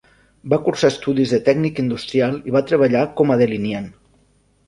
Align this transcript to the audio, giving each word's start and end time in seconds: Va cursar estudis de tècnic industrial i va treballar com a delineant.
Va 0.53 0.57
cursar 0.67 0.89
estudis 0.93 1.33
de 1.33 1.39
tècnic 1.49 1.81
industrial 1.83 2.39
i 2.51 2.55
va 2.57 2.63
treballar 2.71 3.05
com 3.21 3.35
a 3.35 3.37
delineant. 3.43 3.89